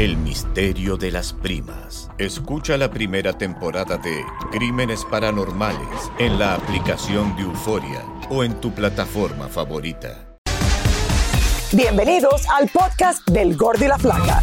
[0.00, 2.08] El misterio de las primas.
[2.16, 8.72] Escucha la primera temporada de Crímenes Paranormales en la aplicación de Euforia o en tu
[8.72, 10.38] plataforma favorita.
[11.72, 14.42] Bienvenidos al podcast del Gordo y la Flaca.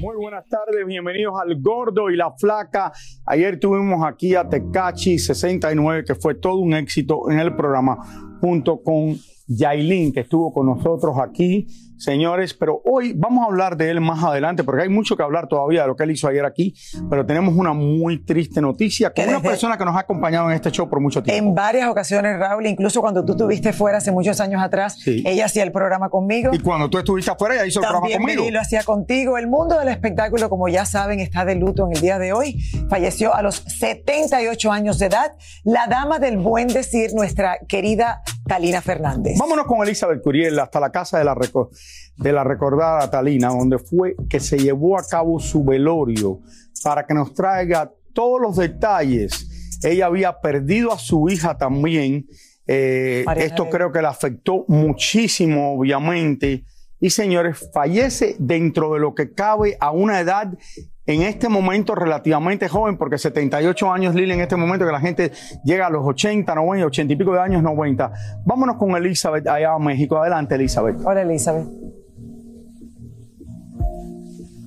[0.00, 2.90] Muy buenas tardes, bienvenidos al Gordo y la Flaca.
[3.26, 7.98] Ayer tuvimos aquí a Tecachi 69, que fue todo un éxito en el programa,
[8.40, 11.66] junto con Yailin, que estuvo con nosotros aquí,
[12.00, 12.54] señores.
[12.54, 15.82] Pero hoy vamos a hablar de él más adelante, porque hay mucho que hablar todavía
[15.82, 16.74] de lo que él hizo ayer aquí.
[17.08, 20.70] Pero tenemos una muy triste noticia con una persona que nos ha acompañado en este
[20.70, 21.48] show por mucho tiempo.
[21.48, 25.22] En varias ocasiones, Raúl, incluso cuando tú estuviste fuera hace muchos años atrás, Sí.
[25.26, 26.50] ella hacía el programa conmigo.
[26.52, 28.40] Y cuando tú estuviste afuera, ella hizo el programa conmigo.
[28.42, 29.38] Meli lo hacía contigo.
[29.38, 32.58] El mundo del espectáculo, como ya saben, está de luto en el día de hoy.
[32.88, 35.32] Falleció a los 78 años de edad
[35.64, 39.38] la dama del buen decir, nuestra querida Talina Fernández.
[39.38, 41.36] Vámonos con Elizabeth Curiel hasta la casa de la,
[42.16, 46.40] de la recordada Talina, donde fue que se llevó a cabo su velorio
[46.82, 49.78] para que nos traiga todos los detalles.
[49.84, 52.26] Ella había perdido a su hija también.
[52.66, 56.64] Eh, esto creo que le afectó muchísimo, obviamente.
[56.98, 60.58] Y señores, fallece dentro de lo que cabe a una edad
[61.06, 65.32] en este momento relativamente joven, porque 78 años, Lili, en este momento que la gente
[65.64, 68.12] llega a los 80, 90, 80 y pico de años, 90.
[68.44, 70.18] Vámonos con Elizabeth allá a México.
[70.18, 70.96] Adelante, Elizabeth.
[71.04, 71.66] Hola, Elizabeth.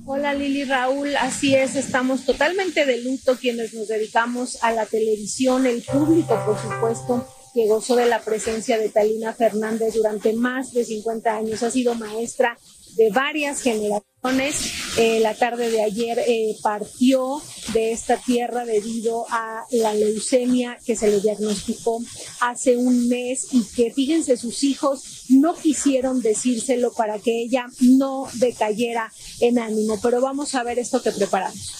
[0.06, 5.64] Hola Lili Raúl, así es, estamos totalmente de luto quienes nos dedicamos a la televisión,
[5.64, 10.84] el público por supuesto, que gozó de la presencia de Talina Fernández durante más de
[10.84, 12.58] 50 años, ha sido maestra
[12.96, 14.83] de varias generaciones.
[14.96, 20.94] Eh, la tarde de ayer eh, partió de esta tierra debido a la leucemia que
[20.94, 22.00] se le diagnosticó
[22.40, 28.28] hace un mes y que fíjense sus hijos no quisieron decírselo para que ella no
[28.34, 31.74] decayera en ánimo, pero vamos a ver esto que preparamos.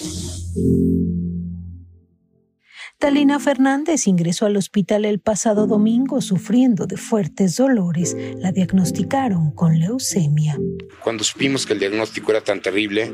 [3.05, 8.17] Talina Fernández ingresó al hospital el pasado domingo sufriendo de fuertes dolores.
[8.39, 10.57] La diagnosticaron con leucemia.
[11.03, 13.13] Cuando supimos que el diagnóstico era tan terrible,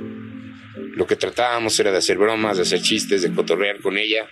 [0.94, 4.28] lo que tratábamos era de hacer bromas, de hacer chistes, de cotorrear con ella,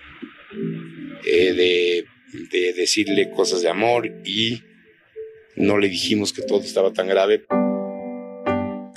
[1.27, 2.07] eh,
[2.53, 4.63] de decirle cosas de amor y
[5.57, 7.47] no le dijimos que todo estaba tan grave.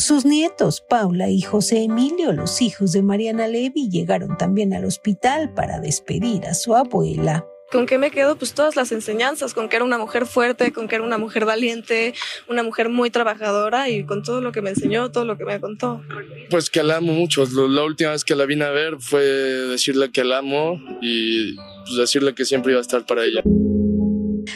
[0.01, 5.53] Sus nietos, Paula y José Emilio, los hijos de Mariana Levy, llegaron también al hospital
[5.53, 7.45] para despedir a su abuela.
[7.71, 8.35] ¿Con qué me quedo?
[8.35, 11.45] Pues todas las enseñanzas, con que era una mujer fuerte, con que era una mujer
[11.45, 12.15] valiente,
[12.49, 15.59] una mujer muy trabajadora y con todo lo que me enseñó, todo lo que me
[15.61, 16.01] contó.
[16.49, 17.45] Pues que la amo mucho.
[17.45, 21.55] Lo- La última vez que la vine a ver fue decirle que la amo y
[21.55, 23.43] pues, decirle que siempre iba a estar para ella.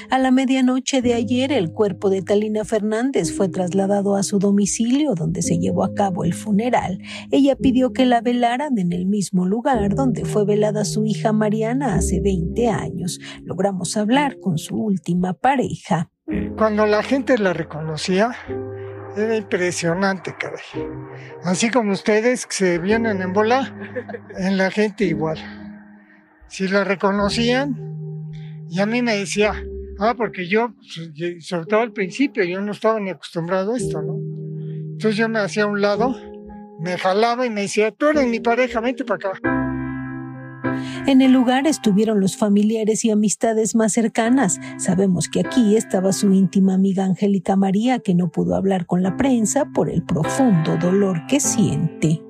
[0.09, 5.16] A la medianoche de ayer, el cuerpo de Talina Fernández fue trasladado a su domicilio,
[5.16, 7.00] donde se llevó a cabo el funeral.
[7.31, 11.96] Ella pidió que la velaran en el mismo lugar donde fue velada su hija Mariana
[11.96, 13.19] hace 20 años.
[13.44, 16.09] Logramos hablar con su última pareja.
[16.57, 18.31] Cuando la gente la reconocía,
[19.16, 20.90] era impresionante, caray.
[21.44, 23.73] Así como ustedes se vienen en bola,
[24.38, 25.38] en la gente igual.
[26.47, 27.75] Si la reconocían,
[28.69, 29.53] y a mí me decía,
[30.00, 34.02] ah, porque yo, pues, sobre todo al principio, yo no estaba ni acostumbrado a esto,
[34.02, 34.18] ¿no?
[34.94, 36.16] Entonces yo me hacía a un lado,
[36.80, 39.66] me jalaba y me decía, tú eres mi pareja, vente para acá.
[41.08, 44.59] En el lugar estuvieron los familiares y amistades más cercanas.
[44.78, 49.16] Sabemos que aquí estaba su íntima amiga Angélica María, que no pudo hablar con la
[49.16, 52.25] prensa por el profundo dolor que siente.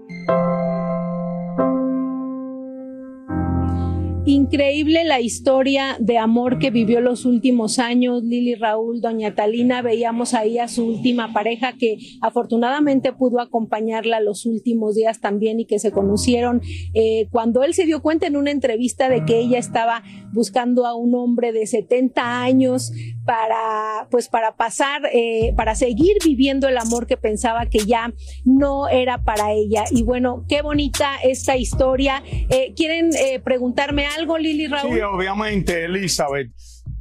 [4.26, 9.82] Increíble la historia de amor que vivió los últimos años Lili Raúl, doña Talina.
[9.82, 15.66] Veíamos ahí a su última pareja que afortunadamente pudo acompañarla los últimos días también y
[15.66, 16.62] que se conocieron
[16.94, 20.96] eh, cuando él se dio cuenta en una entrevista de que ella estaba buscando a
[20.96, 22.92] un hombre de 70 años
[23.26, 28.14] para, pues para pasar, eh, para seguir viviendo el amor que pensaba que ya
[28.44, 29.84] no era para ella.
[29.92, 32.24] Y bueno, qué bonita esta historia.
[32.50, 33.12] Eh, ¿Quieren
[33.44, 34.94] preguntarme algo, Lili Raúl?
[34.94, 36.52] Sí, obviamente, Elizabeth.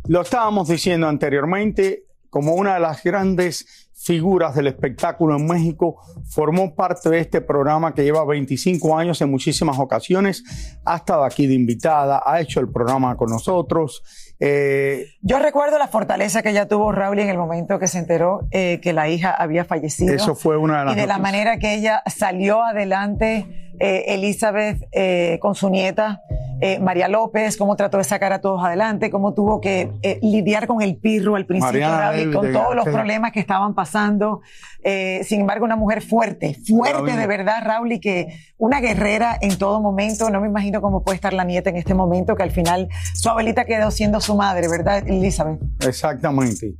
[0.08, 6.74] Lo estábamos diciendo anteriormente, como una de las grandes figuras del espectáculo en México, formó
[6.74, 10.42] parte de este programa que lleva 25 años en muchísimas ocasiones,
[10.84, 14.02] ha estado aquí de invitada, ha hecho el programa con nosotros.
[14.40, 18.46] Eh, Yo recuerdo la fortaleza que ella tuvo Raúl en el momento que se enteró
[18.50, 20.12] eh, que la hija había fallecido.
[20.12, 24.86] Eso fue una de las Y de la manera que ella salió adelante eh, Elizabeth
[24.92, 26.20] eh, con su nieta,
[26.60, 29.90] eh, María López, cómo trató de sacar a todos adelante, cómo tuvo que
[30.22, 31.88] lidiar con el pirro al principio,
[32.32, 34.40] con todos los problemas que estaban pasando.
[35.22, 39.80] sin embargo, una mujer fuerte, fuerte de verdad, Raúl, y que una guerrera en todo
[39.80, 40.30] momento.
[40.30, 43.28] No me imagino cómo puede estar la nieta en este momento, que al final su
[43.28, 45.60] abuelita quedó siendo su madre, ¿verdad, Elizabeth?
[45.86, 46.74] Exactamente.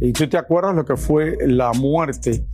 [0.00, 2.44] ¿Y tú te acuerdas lo que fue la muerte?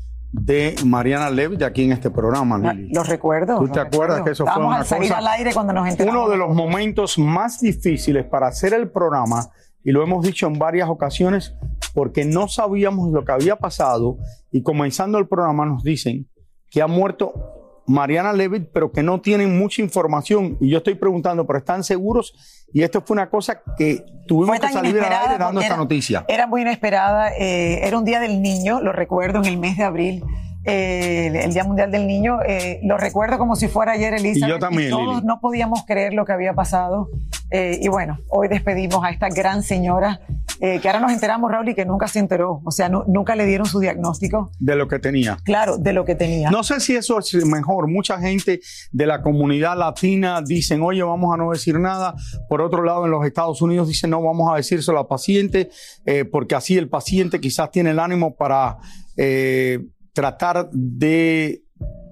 [0.41, 3.59] De Mariana Levy aquí en este programa, ah, Lo recuerdo.
[3.59, 6.23] ¿Tú te acuerdas que eso fue una salir al aire cuando nos enteramos.
[6.23, 9.49] Uno de los momentos más difíciles para hacer el programa,
[9.83, 11.55] y lo hemos dicho en varias ocasiones,
[11.95, 14.19] porque no sabíamos lo que había pasado,
[14.53, 16.29] y comenzando el programa nos dicen
[16.71, 20.59] que ha muerto Mariana Levitt, pero que no tienen mucha información.
[20.61, 22.66] Y yo estoy preguntando, ¿pero están seguros?
[22.77, 26.27] Y esto fue una cosa que tuvimos que salir al aire dando esta noticia.
[26.29, 27.31] Era muy inesperada.
[27.35, 30.23] Eh, era un día del niño, lo recuerdo, en el mes de abril.
[30.63, 34.47] Eh, el, Día Mundial del Niño, eh, lo recuerdo como si fuera ayer, Elisa.
[34.47, 34.91] Y yo también.
[34.91, 37.09] todos no podíamos creer lo que había pasado.
[37.51, 40.21] y bueno, hoy despedimos a esta gran señora
[40.59, 42.61] que ahora nos enteramos, Raúl, y que nunca se enteró.
[42.65, 44.51] O sea, nunca le dieron su diagnóstico.
[44.59, 45.39] De lo que tenía.
[45.45, 46.51] Claro, de lo que tenía.
[46.51, 47.89] No sé si eso es mejor.
[47.89, 48.61] Mucha gente
[48.93, 52.15] de la comunidad latina dicen, oye, vamos a no decir nada.
[52.49, 55.71] Por otro lado, en los Estados Unidos dicen, no, vamos a decírselo al paciente,
[56.33, 58.79] porque así el paciente quizás tiene el ánimo para
[60.13, 61.63] tratar de,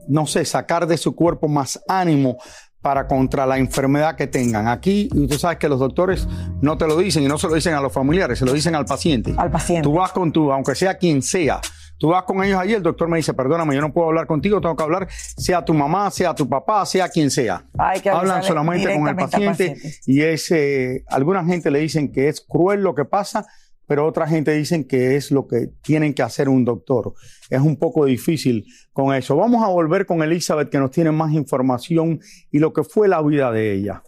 [0.09, 2.37] no sé, sacar de su cuerpo más ánimo
[2.85, 4.69] para contra la enfermedad que tengan.
[4.69, 6.29] Aquí, tú sabes que los doctores
[6.61, 8.75] no te lo dicen y no se lo dicen a los familiares, se lo dicen
[8.75, 9.35] al paciente.
[9.39, 9.85] Al paciente.
[9.85, 11.63] Tú vas con tu, aunque sea quien sea,
[11.97, 14.61] tú vas con ellos ahí, el doctor me dice, perdóname, yo no puedo hablar contigo,
[14.61, 17.65] tengo que hablar, sea tu mamá, sea tu papá, sea quien sea.
[17.79, 22.29] Hay que Hablan solamente con el paciente, y es, eh, alguna gente le dicen que
[22.29, 23.47] es cruel lo que pasa,
[23.87, 27.15] pero otra gente dicen que es lo que tienen que hacer un doctor.
[27.51, 29.37] Es un poco difícil con eso.
[29.37, 32.21] Vamos a volver con Elizabeth que nos tiene más información
[32.51, 34.03] y lo que fue la vida de ella.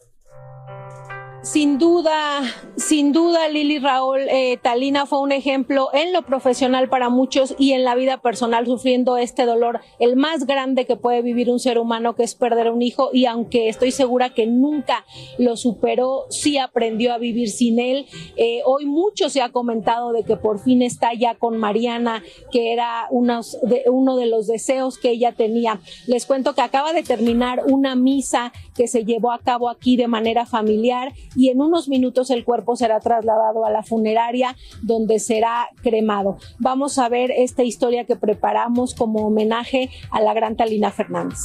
[1.47, 2.43] Sin duda,
[2.75, 7.71] sin duda, Lili Raúl, eh, Talina fue un ejemplo en lo profesional para muchos y
[7.71, 11.79] en la vida personal sufriendo este dolor, el más grande que puede vivir un ser
[11.79, 13.11] humano, que es perder a un hijo.
[13.13, 15.05] Y aunque estoy segura que nunca
[15.39, 18.07] lo superó, sí aprendió a vivir sin él.
[18.35, 22.73] Eh, hoy mucho se ha comentado de que por fin está ya con Mariana, que
[22.73, 25.81] era uno de los deseos que ella tenía.
[26.09, 30.09] Les cuento que acaba de terminar una misa que se llevó a cabo aquí de
[30.09, 35.69] manera familiar y en unos minutos el cuerpo será trasladado a la funeraria donde será
[35.83, 36.39] cremado.
[36.59, 41.41] Vamos a ver esta historia que preparamos como homenaje a la gran Talina Fernández.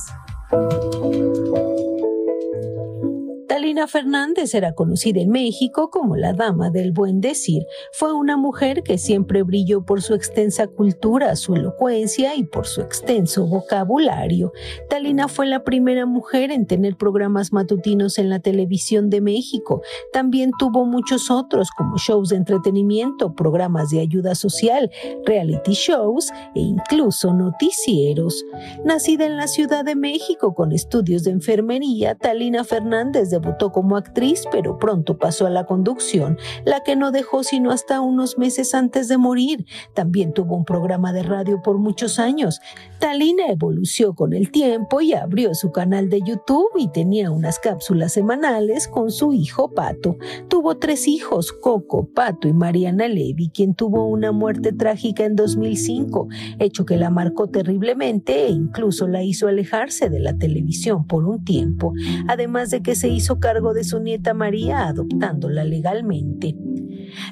[3.62, 7.68] Talina Fernández era conocida en México como la Dama del Buen Decir.
[7.94, 12.82] Fue una mujer que siempre brilló por su extensa cultura, su elocuencia y por su
[12.82, 14.52] extenso vocabulario.
[14.90, 19.84] Talina fue la primera mujer en tener programas matutinos en la televisión de México.
[20.12, 24.90] También tuvo muchos otros como shows de entretenimiento, programas de ayuda social,
[25.24, 28.44] reality shows e incluso noticieros.
[28.84, 34.46] Nacida en la Ciudad de México con estudios de enfermería, Talina Fernández de como actriz,
[34.52, 39.08] pero pronto pasó a la conducción, la que no dejó sino hasta unos meses antes
[39.08, 39.66] de morir.
[39.94, 42.60] También tuvo un programa de radio por muchos años.
[43.00, 48.14] Talina evolucionó con el tiempo y abrió su canal de YouTube y tenía unas cápsulas
[48.14, 50.18] semanales con su hijo Pato.
[50.48, 56.28] Tuvo tres hijos, Coco, Pato y Mariana Levy, quien tuvo una muerte trágica en 2005,
[56.60, 61.44] hecho que la marcó terriblemente e incluso la hizo alejarse de la televisión por un
[61.44, 61.94] tiempo,
[62.28, 66.56] además de que se hizo cargo de su nieta María adoptándola legalmente.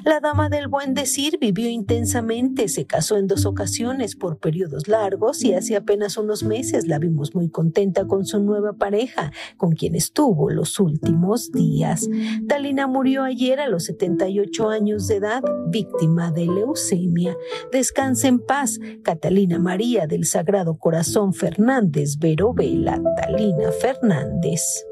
[0.04, 5.42] La dama del buen decir vivió intensamente, se casó en dos ocasiones por periodos largos
[5.42, 9.94] y hace apenas unos meses la vimos muy contenta con su nueva pareja, con quien
[9.94, 12.08] estuvo los últimos días.
[12.48, 17.36] Talina murió ayer a los 78 años de edad, víctima de leucemia.
[17.72, 24.89] Descanse en paz, Catalina María del Sagrado Corazón Fernández Vela, Talina Fernández.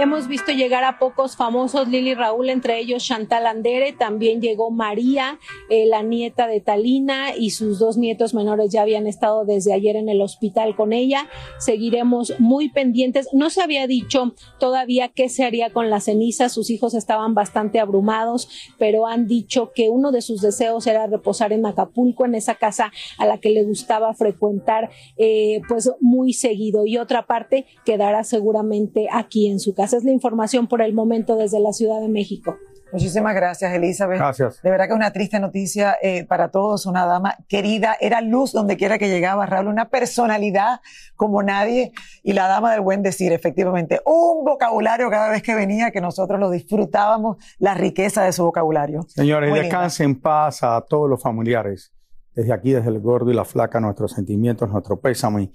[0.00, 5.40] Hemos visto llegar a pocos famosos, Lili Raúl, entre ellos Chantal Andere, también llegó María,
[5.70, 9.96] eh, la nieta de Talina, y sus dos nietos menores ya habían estado desde ayer
[9.96, 11.26] en el hospital con ella.
[11.58, 13.28] Seguiremos muy pendientes.
[13.32, 17.80] No se había dicho todavía qué se haría con las cenizas, sus hijos estaban bastante
[17.80, 22.54] abrumados, pero han dicho que uno de sus deseos era reposar en Acapulco, en esa
[22.54, 26.86] casa a la que le gustaba frecuentar eh, pues muy seguido.
[26.86, 31.36] Y otra parte quedará seguramente aquí en su casa es la información por el momento
[31.36, 32.56] desde la Ciudad de México.
[32.92, 34.18] Muchísimas gracias, Elizabeth.
[34.18, 34.62] Gracias.
[34.62, 36.86] De verdad que es una triste noticia eh, para todos.
[36.86, 40.80] Una dama querida, era luz donde quiera que llegaba, Raúl, una personalidad
[41.14, 41.92] como nadie
[42.22, 44.00] y la dama del buen decir, efectivamente.
[44.06, 49.02] Un vocabulario cada vez que venía que nosotros lo disfrutábamos, la riqueza de su vocabulario.
[49.08, 51.92] Señores, descansen en paz a todos los familiares.
[52.34, 55.50] Desde aquí, desde el gordo y la flaca, nuestros sentimientos, nuestro pésame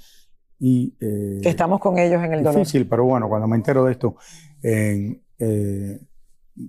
[0.65, 2.59] y, eh, Estamos con ellos en el dolor.
[2.59, 4.15] Difícil, pero bueno, cuando me entero de esto,
[4.63, 5.19] eh,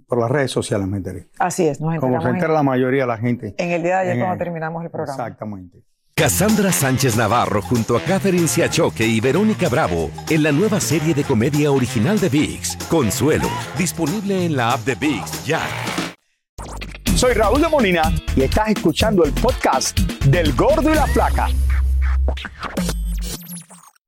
[0.09, 1.29] por las redes sociales me enteré.
[1.39, 3.55] Así es, nos Como se entera la mayoría de la gente.
[3.57, 5.23] En el día de ayer cuando terminamos el programa.
[5.23, 5.85] Exactamente.
[6.13, 11.23] Cassandra Sánchez Navarro junto a Catherine Siachoque y Verónica Bravo en la nueva serie de
[11.23, 13.49] comedia original de VIX, Consuelo,
[13.79, 15.61] disponible en la app de VIX ya.
[17.15, 21.47] Soy Raúl de Molina y estás escuchando el podcast del Gordo y la Placa.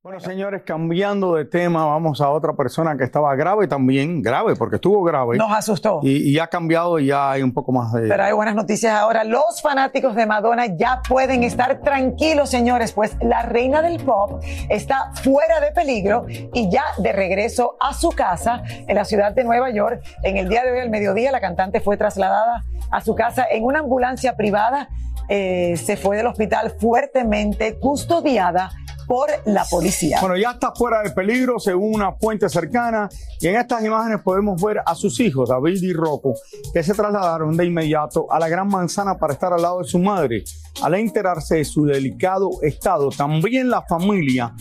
[0.07, 4.77] Bueno, señores, cambiando de tema, vamos a otra persona que estaba grave también, grave, porque
[4.77, 5.35] estuvo grave.
[5.35, 5.99] Nos asustó.
[6.01, 8.07] Y, ha cambiado y ya hay un poco más de...
[8.07, 9.25] Pero hay buenas noticias ahora.
[9.25, 15.11] Los fanáticos de Madonna ya pueden estar tranquilos, señores, pues la reina del pop está
[15.13, 19.71] fuera de peligro y ya de regreso a su casa en la ciudad de Nueva
[19.71, 20.01] York.
[20.23, 23.65] En el día de hoy, al mediodía, la cantante fue trasladada a su casa en
[23.65, 24.87] una ambulancia privada.
[25.27, 28.71] Eh, se fue del hospital fuertemente custodiada
[29.07, 30.19] por la policía.
[30.19, 33.09] Bueno, ya está fuera de peligro según una fuente cercana
[33.39, 36.33] y en estas imágenes podemos ver a sus hijos, David y Rocco,
[36.73, 39.99] que se trasladaron de inmediato a la Gran Manzana para estar al lado de su
[39.99, 40.43] madre.
[40.81, 44.53] Al enterarse de su delicado estado, también la familia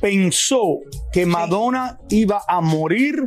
[0.00, 0.80] pensó
[1.12, 3.24] que Madonna iba a morir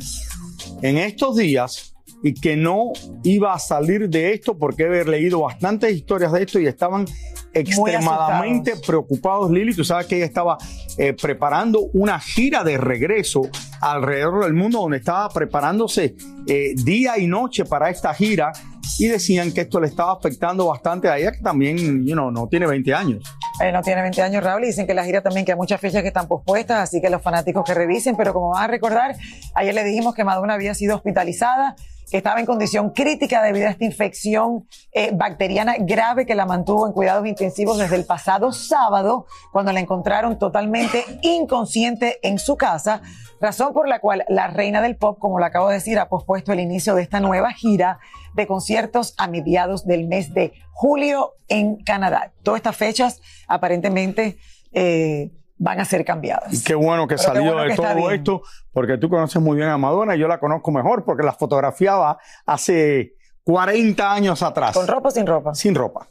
[0.82, 2.92] en estos días y que no
[3.24, 7.06] iba a salir de esto porque he leído bastantes historias de esto y estaban
[7.54, 9.76] extremadamente preocupados, Lili.
[9.76, 10.58] Tú sabes que ella estaba
[10.98, 13.44] eh, preparando una gira de regreso
[13.82, 16.16] alrededor del mundo, donde estaba preparándose
[16.48, 18.52] eh, día y noche para esta gira
[19.00, 22.48] y decían que esto le estaba afectando bastante a ella, que también you know, no
[22.48, 23.24] tiene 20 años.
[23.62, 25.80] Eh, no tiene 20 años, Raúl, y dicen que la gira también, que hay muchas
[25.82, 29.16] fechas que están pospuestas, así que los fanáticos que revisen, pero como van a recordar,
[29.56, 31.76] ayer le dijimos que Madonna había sido hospitalizada
[32.12, 36.94] estaba en condición crítica debido a esta infección eh, bacteriana grave que la mantuvo en
[36.94, 43.02] cuidados intensivos desde el pasado sábado, cuando la encontraron totalmente inconsciente en su casa,
[43.42, 46.54] razón por la cual la reina del pop, como lo acabo de decir, ha pospuesto
[46.54, 48.00] el inicio de esta nueva gira
[48.36, 52.32] de conciertos a mediados del mes de julio en Canadá.
[52.44, 54.38] Todas estas fechas aparentemente...
[54.72, 56.54] Eh, van a ser cambiadas.
[56.54, 60.16] Y qué bueno que salió de todo esto, porque tú conoces muy bien a Madonna
[60.16, 64.74] y yo la conozco mejor porque la fotografiaba hace 40 años atrás.
[64.76, 65.56] ¿Con ropa o sin ropa?
[65.56, 66.08] Sin ropa.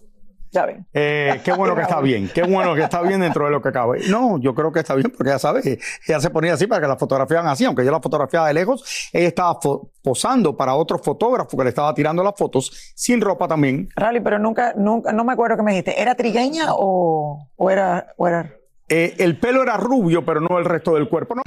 [0.52, 0.86] Ya ven.
[0.94, 3.72] Eh, qué bueno que está bien, qué bueno que está bien dentro de lo que
[3.72, 4.00] cabe.
[4.08, 6.88] No, yo creo que está bien porque ya sabes, ella se ponía así para que
[6.88, 9.58] la fotografiaban así, aunque yo la fotografiaba de lejos, ella estaba
[10.02, 13.88] posando para otro fotógrafo que le estaba tirando las fotos sin ropa también.
[13.96, 18.14] Rally, pero nunca, nunca, no me acuerdo qué me dijiste, ¿era trigueña o, o era,
[18.16, 18.50] o era
[18.88, 21.34] eh, el pelo era rubio, pero no el resto del cuerpo.
[21.34, 21.42] ¿no?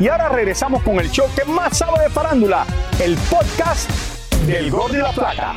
[0.00, 2.64] Y ahora regresamos con el show que más sabe de farándula,
[3.00, 3.90] el podcast
[4.46, 5.54] del Gol de la Plata.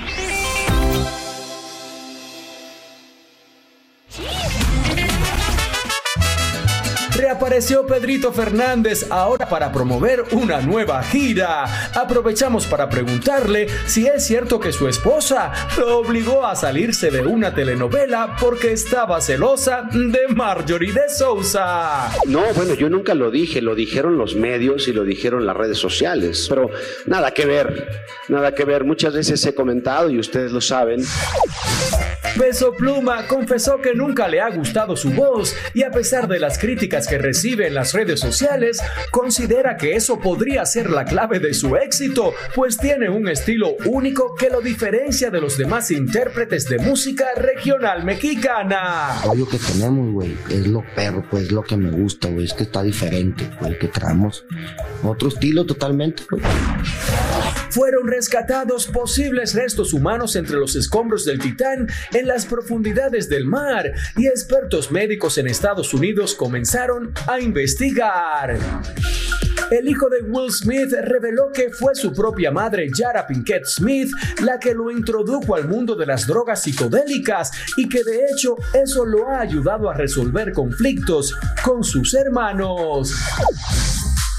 [7.22, 11.66] Reapareció Pedrito Fernández ahora para promover una nueva gira.
[11.94, 17.54] Aprovechamos para preguntarle si es cierto que su esposa lo obligó a salirse de una
[17.54, 22.12] telenovela porque estaba celosa de Marjorie de Sousa.
[22.26, 25.78] No, bueno, yo nunca lo dije, lo dijeron los medios y lo dijeron las redes
[25.78, 26.72] sociales, pero
[27.06, 28.84] nada que ver, nada que ver.
[28.84, 31.04] Muchas veces he comentado y ustedes lo saben
[32.42, 36.58] Peso Pluma confesó que nunca le ha gustado su voz y a pesar de las
[36.58, 38.82] críticas que recibe en las redes sociales,
[39.12, 44.34] considera que eso podría ser la clave de su éxito, pues tiene un estilo único
[44.34, 49.22] que lo diferencia de los demás intérpretes de música regional mexicana.
[49.38, 52.64] Lo que tenemos, güey, es lo perro, pues lo que me gusta, güey, es que
[52.64, 54.46] está diferente, güey, que traemos
[55.04, 56.24] otro estilo totalmente.
[57.72, 63.94] Fueron rescatados posibles restos humanos entre los escombros del Titán en las profundidades del mar
[64.18, 68.60] y expertos médicos en Estados Unidos comenzaron a investigar.
[69.72, 74.12] El hijo de Will Smith reveló que fue su propia madre, Yara Pinkett Smith,
[74.44, 79.06] la que lo introdujo al mundo de las drogas psicodélicas y que de hecho eso
[79.06, 83.14] lo ha ayudado a resolver conflictos con sus hermanos.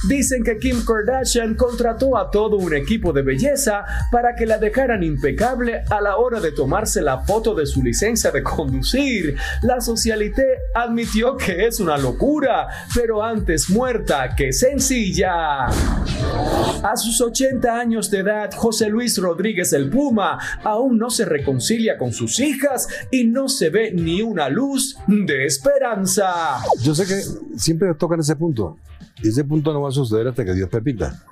[0.09, 5.03] Dicen que Kim Kardashian contrató a todo un equipo de belleza para que la dejaran
[5.03, 9.37] impecable a la hora de tomarse la foto de su licencia de conducir.
[9.63, 10.45] La socialité
[10.75, 15.67] admitió que es una locura, pero antes muerta que sencilla.
[15.67, 21.97] A sus 80 años de edad, José Luis Rodríguez el Puma aún no se reconcilia
[21.97, 26.59] con sus hijas y no se ve ni una luz de esperanza.
[26.81, 27.23] Yo sé que
[27.59, 28.77] siempre tocan ese punto.
[29.23, 31.25] Y ese punto no va a suceder hasta que Dios permita.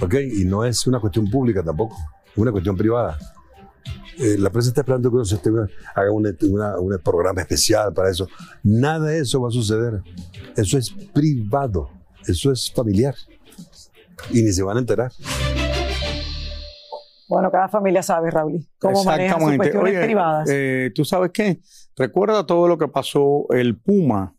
[0.00, 0.14] ¿Ok?
[0.14, 1.96] Y no es una cuestión pública tampoco,
[2.26, 3.18] es una cuestión privada.
[4.18, 5.62] Eh, la prensa está esperando que uno
[5.94, 8.28] haga un programa especial para eso.
[8.62, 10.02] Nada de eso va a suceder.
[10.56, 11.90] Eso es privado,
[12.26, 13.14] eso es familiar.
[14.30, 15.10] Y ni se van a enterar.
[17.28, 20.48] Bueno, cada familia sabe, Raúl, cómo maneja sus cuestiones privadas.
[20.52, 21.60] Eh, ¿Tú sabes qué?
[21.96, 24.34] Recuerda todo lo que pasó el Puma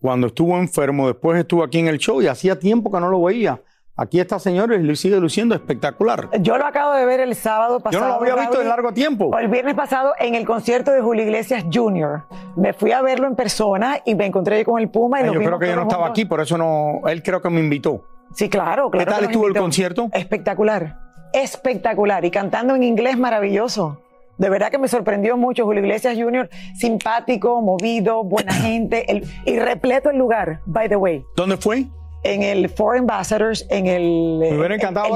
[0.00, 3.22] cuando estuvo enfermo, después estuvo aquí en el show y hacía tiempo que no lo
[3.22, 3.60] veía.
[4.00, 6.28] Aquí está, señores, y sigue luciendo espectacular.
[6.40, 8.04] Yo lo acabo de ver el sábado pasado.
[8.04, 9.36] Yo no lo había visto en largo tiempo.
[9.36, 12.22] El viernes pasado en el concierto de Julio Iglesias Jr.
[12.54, 15.20] Me fui a verlo en persona y me encontré con el Puma.
[15.20, 17.00] Y yo creo que yo no estaba aquí, por eso no.
[17.08, 18.04] Él creo que me invitó.
[18.32, 19.04] Sí, claro, claro.
[19.04, 20.10] ¿Qué tal estuvo el concierto?
[20.12, 20.96] Espectacular.
[21.32, 22.24] Espectacular.
[22.24, 24.00] Y cantando en inglés maravilloso.
[24.38, 29.04] De verdad que me sorprendió mucho Julio Iglesias Jr., simpático, movido, buena gente
[29.44, 31.24] y repleto el lugar, by the way.
[31.36, 31.86] ¿Dónde fue?
[32.24, 34.40] En el Foreign Ambassadors, en el,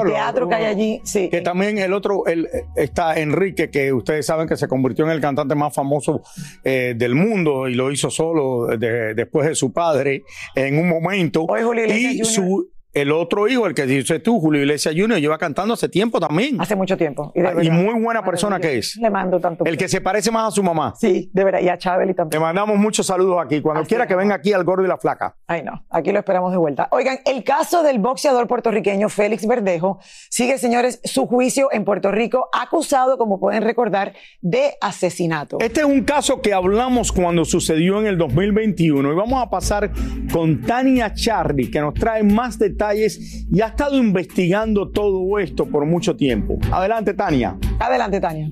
[0.07, 1.00] teatro que hay allí.
[1.05, 1.29] Sí.
[1.29, 5.21] Que también el otro, el, está Enrique, que ustedes saben que se convirtió en el
[5.21, 6.23] cantante más famoso
[6.62, 10.23] eh, del mundo y lo hizo solo después de su padre
[10.55, 11.47] en un momento.
[11.49, 15.19] Hoy Julio Iglesias y su el otro hijo, el que dices tú, Julio Iglesias Jr.,
[15.19, 16.61] lleva cantando hace tiempo también.
[16.61, 17.33] Hace mucho tiempo.
[17.35, 18.97] Y, ah, muy buena persona que es.
[18.97, 19.65] Le mando tanto.
[19.65, 20.95] El que se parece más a su mamá.
[20.99, 21.61] Sí, de verdad.
[21.61, 22.38] Y a Chabeli también.
[22.38, 23.62] Le mandamos muchos saludos aquí.
[23.62, 25.37] Cuando quiera que venga aquí al Gordo y la Flaca.
[25.47, 25.87] Ay, no.
[25.88, 26.88] Aquí lo esperamos de vuelta.
[26.90, 32.51] Oigan, el caso del boxeador puertorriqueño Félix Verdejo sigue, señores, su juicio en Puerto Rico,
[32.53, 34.12] acusado, como pueden recordar,
[34.43, 35.59] de asesinato.
[35.61, 39.12] Este es un caso que hablamos cuando sucedió en el 2021.
[39.12, 39.90] Y vamos a pasar
[40.31, 45.87] con Tania Charly, que nos trae más detalles y ha estado investigando todo esto por
[45.87, 46.59] mucho tiempo.
[46.73, 47.57] Adelante, Tania.
[47.79, 48.51] Adelante, Tania.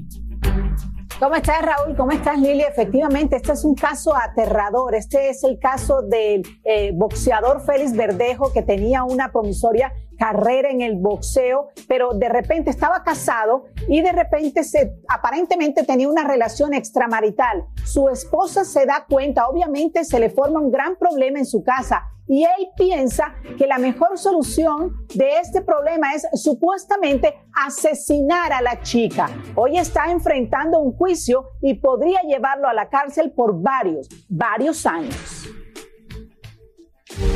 [1.19, 1.97] ¿Cómo estás, Raúl?
[1.97, 2.62] ¿Cómo estás, Lili?
[2.62, 4.95] Efectivamente, este es un caso aterrador.
[4.95, 10.81] Este es el caso del eh, boxeador Félix Verdejo, que tenía una promisoria carrera en
[10.81, 16.73] el boxeo, pero de repente estaba casado y de repente se aparentemente tenía una relación
[16.73, 17.66] extramarital.
[17.85, 22.05] Su esposa se da cuenta, obviamente se le forma un gran problema en su casa
[22.31, 28.81] y él piensa que la mejor solución de este problema es supuestamente asesinar a la
[28.83, 29.29] chica.
[29.57, 35.49] Hoy está enfrentando un juicio y podría llevarlo a la cárcel por varios, varios años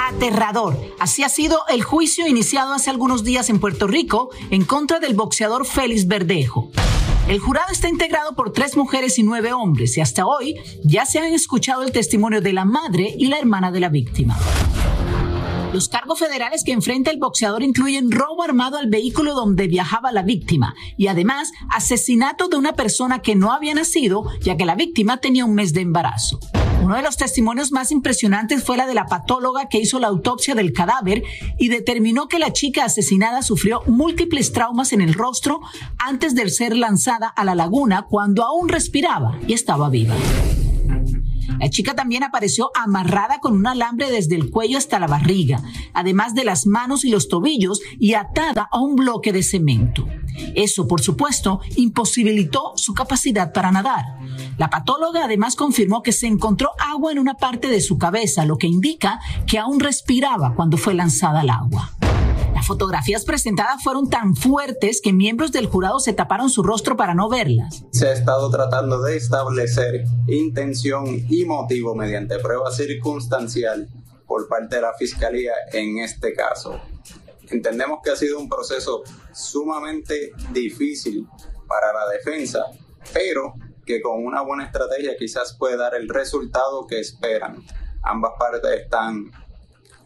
[0.07, 0.76] aterrador.
[1.00, 5.14] Así ha sido el juicio iniciado hace algunos días en Puerto Rico en contra del
[5.14, 6.70] boxeador Félix Verdejo.
[7.26, 11.18] El jurado está integrado por tres mujeres y nueve hombres y hasta hoy ya se
[11.18, 14.37] han escuchado el testimonio de la madre y la hermana de la víctima.
[15.72, 20.22] Los cargos federales que enfrenta el boxeador incluyen robo armado al vehículo donde viajaba la
[20.22, 25.16] víctima y además asesinato de una persona que no había nacido ya que la víctima
[25.16, 26.40] tenía un mes de embarazo.
[26.85, 30.55] Uno de los testimonios más impresionantes fue la de la patóloga que hizo la autopsia
[30.55, 31.23] del cadáver
[31.59, 35.61] y determinó que la chica asesinada sufrió múltiples traumas en el rostro
[35.99, 40.14] antes de ser lanzada a la laguna cuando aún respiraba y estaba viva.
[41.59, 46.35] La chica también apareció amarrada con un alambre desde el cuello hasta la barriga, además
[46.35, 50.07] de las manos y los tobillos y atada a un bloque de cemento.
[50.54, 54.04] Eso, por supuesto, imposibilitó su capacidad para nadar.
[54.59, 58.59] La patóloga además confirmó que se encontró agua en una parte de su cabeza, lo
[58.59, 61.92] que indica que aún respiraba cuando fue lanzada al agua.
[62.54, 67.12] Las fotografías presentadas fueron tan fuertes que miembros del jurado se taparon su rostro para
[67.12, 67.84] no verlas.
[67.90, 73.88] Se ha estado tratando de establecer intención y motivo mediante prueba circunstancial
[74.26, 76.80] por parte de la Fiscalía en este caso.
[77.50, 81.26] Entendemos que ha sido un proceso sumamente difícil
[81.66, 82.66] para la defensa,
[83.12, 87.62] pero que con una buena estrategia quizás puede dar el resultado que esperan.
[88.02, 89.30] Ambas partes están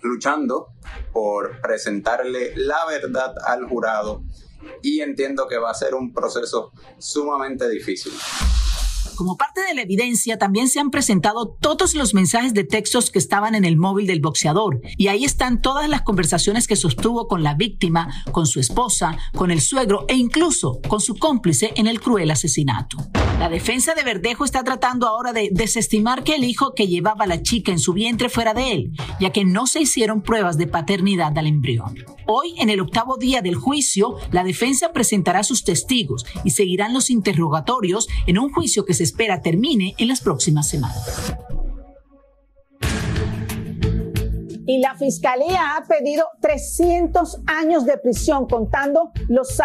[0.02, 0.68] luchando
[1.12, 4.22] por presentarle la verdad al jurado
[4.82, 8.12] y entiendo que va a ser un proceso sumamente difícil.
[9.16, 13.18] Como parte de la evidencia, también se han presentado todos los mensajes de textos que
[13.18, 14.80] estaban en el móvil del boxeador.
[14.96, 19.50] Y ahí están todas las conversaciones que sostuvo con la víctima, con su esposa, con
[19.50, 22.96] el suegro e incluso con su cómplice en el cruel asesinato.
[23.38, 27.40] La defensa de Verdejo está tratando ahora de desestimar que el hijo que llevaba la
[27.40, 31.38] chica en su vientre fuera de él, ya que no se hicieron pruebas de paternidad
[31.38, 31.94] al embrión.
[32.26, 37.10] Hoy, en el octavo día del juicio, la defensa presentará sus testigos y seguirán los
[37.10, 41.36] interrogatorios en un juicio que se espera termine en las próximas semanas.
[44.68, 49.12] Y la fiscalía ha pedido 300 años de prisión, contando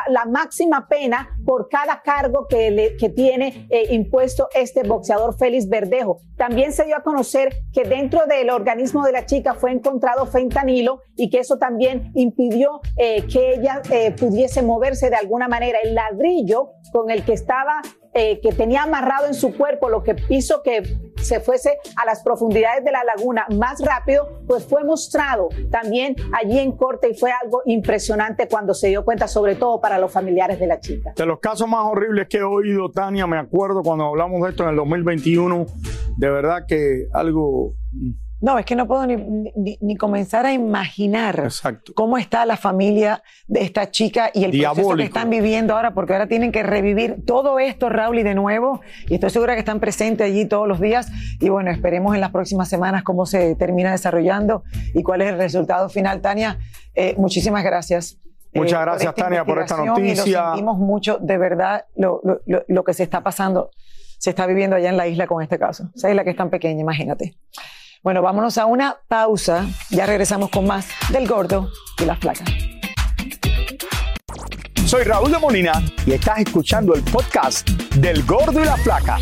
[0.08, 6.22] la máxima pena por cada cargo que tiene eh, impuesto este boxeador Félix Verdejo.
[6.38, 11.02] También se dio a conocer que dentro del organismo de la chica fue encontrado fentanilo
[11.18, 15.80] y que eso también impidió eh, que ella eh, pudiese moverse de alguna manera.
[15.84, 17.82] El ladrillo con el que estaba
[18.14, 20.84] eh, que tenía amarrado en su cuerpo, lo que hizo que
[21.22, 26.60] se fuese a las profundidades de la laguna más rápido, pues fue mostrado también allí
[26.60, 30.60] en corte y fue algo impresionante cuando se dio cuenta, sobre todo para los familiares
[30.60, 31.14] de la chica.
[31.16, 34.64] De los casos más horribles que he oído, Tania, me acuerdo cuando hablamos de esto
[34.64, 35.66] en el 2021,
[36.18, 37.74] de verdad que algo
[38.44, 41.48] no, es que no puedo ni, comenzar a imaginar
[41.96, 46.12] cómo está la familia de esta chica y el proceso que están viviendo ahora, porque
[46.12, 48.82] ahora tienen que revivir todo esto, Raúl, y de nuevo.
[49.08, 51.10] Y estoy segura que están presentes allí todos los días.
[51.40, 55.38] Y bueno, esperemos en las próximas semanas cómo se termina desarrollando y cuál es el
[55.38, 56.20] resultado final.
[56.20, 56.60] Tania,
[56.96, 58.20] eh, muchísimas gracias.
[58.54, 60.26] Muchas eh, gracias, Tania, por esta noticia.
[60.26, 63.72] Y lo sentimos mucho, de verdad, lo, lo que se está pasando,
[64.18, 65.90] se está viviendo allá en la isla con este caso.
[65.96, 67.38] Esa isla que es tan pequeña, imagínate.
[68.04, 69.66] Bueno, vámonos a una pausa.
[69.90, 72.50] Ya regresamos con más del gordo y las placas.
[74.86, 79.20] Soy Raúl de Molina y estás escuchando el podcast del gordo y la placa.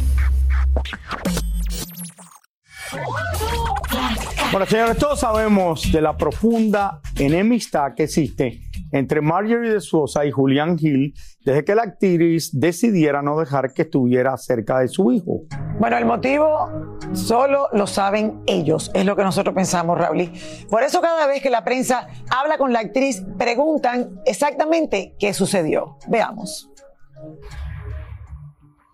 [4.52, 8.62] Bueno, señores, todos sabemos de la profunda enemistad que existe
[8.92, 13.84] entre Marjorie de Sosa y Julián Hill desde que la actriz decidiera no dejar que
[13.84, 15.42] estuviera cerca de su hijo.
[15.80, 16.70] Bueno, el motivo
[17.14, 20.32] solo lo saben ellos, es lo que nosotros pensamos, Raúl.
[20.70, 25.98] Por eso cada vez que la prensa habla con la actriz, preguntan exactamente qué sucedió.
[26.08, 26.70] Veamos.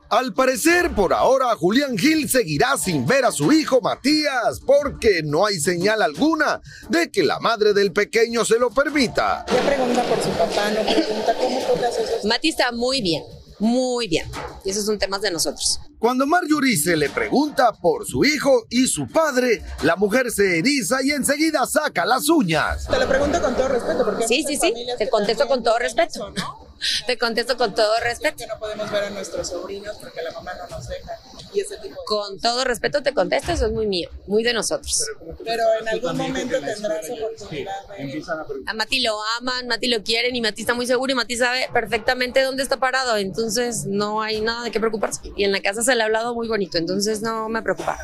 [0.10, 5.46] Al parecer, por ahora, Julián Gil seguirá sin ver a su hijo Matías porque no
[5.46, 9.43] hay señal alguna de que la madre del pequeño se lo permita.
[9.50, 10.72] ¿Qué pregunta por su papá?
[10.72, 12.26] ¿No pregunta cómo tocas eso?
[12.26, 13.22] Mati está muy bien,
[13.60, 14.32] muy bien.
[14.63, 15.78] Y esos son temas de nosotros.
[16.00, 21.04] Cuando Marjorie se le pregunta por su hijo y su padre, la mujer se eriza
[21.04, 22.88] y enseguida saca las uñas.
[22.88, 24.06] Te lo pregunto con todo respeto.
[24.06, 24.74] Porque sí, sí, sí.
[24.98, 26.30] Te contesto con todo respeto.
[26.30, 26.66] ¿no?
[27.06, 28.38] Te contesto con todo respeto.
[28.38, 31.13] Que no podemos ver a nuestros sobrinos porque la mamá no nos deja.
[31.54, 35.06] Y ese tipo Con todo respeto te contesto, eso es muy mío, muy de nosotros.
[35.44, 38.24] Pero, en algún momento tendrás oportunidad de...
[38.66, 41.70] A Mati lo aman, Mati lo quieren y Mati está muy seguro y Mati sabe
[41.74, 43.18] perfectamente dónde está parado.
[43.18, 45.22] Entonces no hay nada de qué preocuparse.
[45.36, 47.98] Y en la casa se le ha hablado muy bonito, entonces no me preocupa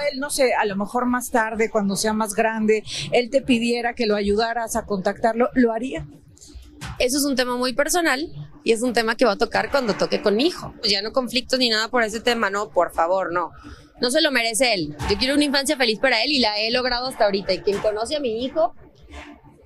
[0.00, 3.94] él, no sé, a lo mejor más tarde, cuando sea más grande, él te pidiera
[3.94, 6.06] que lo ayudaras a contactarlo, ¿lo haría?
[6.98, 8.28] Eso es un tema muy personal
[8.64, 10.74] y es un tema que va a tocar cuando toque con mi hijo.
[10.84, 13.50] Ya no conflicto ni nada por ese tema, no, por favor, no.
[14.00, 14.96] No se lo merece él.
[15.08, 17.52] Yo quiero una infancia feliz para él y la he logrado hasta ahorita.
[17.52, 18.74] Y quien conoce a mi hijo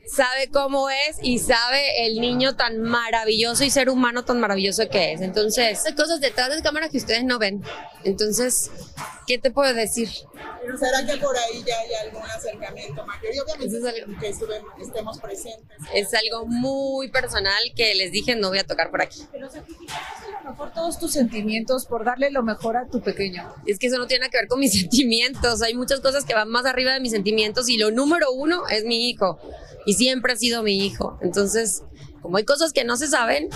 [0.06, 5.12] sabe cómo es y sabe el niño tan maravilloso y ser humano tan maravilloso que
[5.12, 5.20] es.
[5.20, 7.62] Entonces, hay cosas detrás de cámara que ustedes no ven.
[8.04, 8.70] Entonces,
[9.26, 10.08] ¿qué te puedo decir?
[10.62, 14.82] Pero será que por ahí ya hay algún acercamiento mayor y obviamente es algo, que
[14.82, 15.78] estemos presentes.
[15.94, 19.22] Es algo muy personal que les dije no voy a tocar por aquí.
[19.32, 23.52] Pero sacrificaste a lo mejor todos tus sentimientos por darle lo mejor a tu pequeño.
[23.66, 25.62] Es que eso no tiene nada que ver con mis sentimientos.
[25.62, 28.84] Hay muchas cosas que van más arriba de mis sentimientos y lo número uno es
[28.84, 29.38] mi hijo
[29.86, 31.18] y siempre ha sido mi hijo.
[31.22, 31.82] Entonces,
[32.22, 33.48] como hay cosas que no se saben,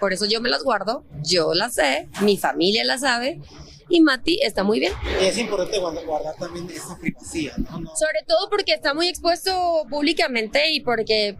[0.00, 3.40] por eso yo me las guardo, yo las sé, mi familia las sabe
[3.88, 4.92] y Mati está muy bien.
[5.20, 7.94] Es importante guardar también esa privacidad, ¿no?
[7.96, 9.52] Sobre todo porque está muy expuesto
[9.88, 11.38] públicamente y porque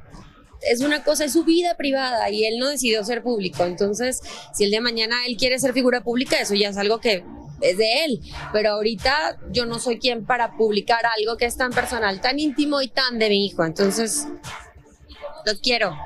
[0.63, 3.65] es una cosa, es su vida privada y él no decidió ser público.
[3.65, 4.21] Entonces,
[4.55, 7.25] si el día de mañana él quiere ser figura pública, eso ya es algo que
[7.61, 8.21] es de él.
[8.53, 12.83] Pero ahorita yo no soy quien para publicar algo que es tan personal, tan íntimo
[12.83, 13.65] y tan de mi hijo.
[13.65, 14.27] Entonces,
[15.45, 15.97] los quiero.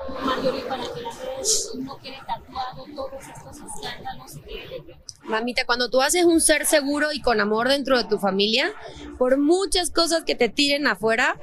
[5.24, 8.72] Mamita, cuando tú haces un ser seguro y con amor dentro de tu familia,
[9.18, 11.40] por muchas cosas que te tiren afuera,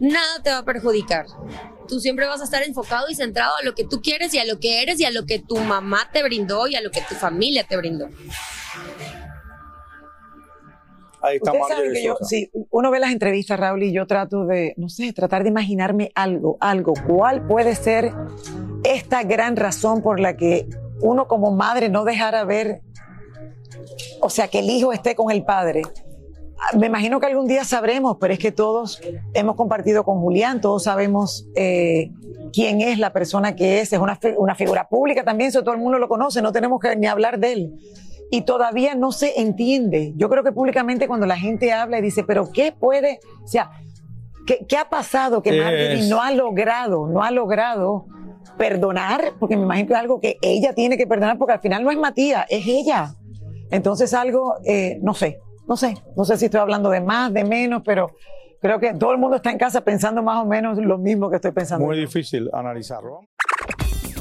[0.00, 1.26] nada te va a perjudicar.
[1.88, 4.44] Tú siempre vas a estar enfocado y centrado a lo que tú quieres y a
[4.44, 7.00] lo que eres y a lo que tu mamá te brindó y a lo que
[7.02, 8.08] tu familia te brindó.
[11.20, 14.06] Ahí está Usted Marjorie sabe que yo, si uno ve las entrevistas, Raúl, y yo
[14.06, 16.94] trato de, no sé, tratar de imaginarme algo, algo.
[17.06, 18.12] ¿Cuál puede ser
[18.84, 20.68] esta gran razón por la que
[21.00, 22.82] uno como madre no dejara ver,
[24.20, 25.82] o sea, que el hijo esté con el padre?
[26.60, 29.00] Ah, Me imagino que algún día sabremos, pero es que todos
[29.34, 32.10] hemos compartido con Julián, todos sabemos eh,
[32.52, 35.80] quién es la persona que es, es una, una figura pública también, eso todo el
[35.80, 37.72] mundo lo conoce, no tenemos que ni hablar de él
[38.30, 40.12] y todavía no se entiende.
[40.16, 43.70] Yo creo que públicamente cuando la gente habla y dice, pero ¿qué puede, o sea,
[44.46, 48.06] qué, qué ha pasado que Marjorie Es- no ha logrado, no ha logrado
[48.56, 49.32] perdonar?
[49.38, 51.90] Porque me imagino que es algo que ella tiene que perdonar porque al final no
[51.90, 53.14] es Matías, es ella.
[53.70, 57.44] Entonces algo, eh, no sé, no sé, no sé si estoy hablando de más, de
[57.44, 58.10] menos, pero
[58.60, 61.36] creo que todo el mundo está en casa pensando más o menos lo mismo que
[61.36, 61.84] estoy pensando.
[61.86, 63.20] Muy difícil analizarlo.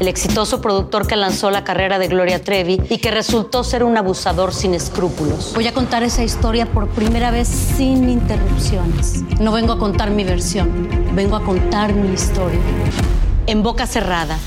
[0.00, 3.96] el exitoso productor que lanzó la carrera de Gloria Trevi y que resultó ser un
[3.96, 5.52] abusador sin escrúpulos.
[5.54, 9.22] Voy a contar esa historia por primera vez sin interrupciones.
[9.40, 12.60] No vengo a contar mi versión, vengo a contar mi historia.
[13.46, 14.38] En boca cerrada.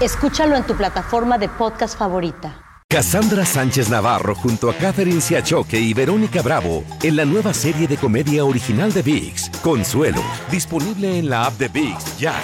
[0.00, 2.60] Escúchalo en tu plataforma de podcast favorita.
[2.88, 7.96] Cassandra Sánchez Navarro junto a Catherine Siachoque y Verónica Bravo en la nueva serie de
[7.96, 12.34] comedia original de VIX, Consuelo, disponible en la app de VIX ya.